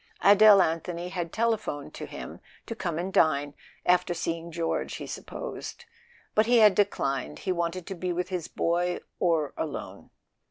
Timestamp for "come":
2.73-2.97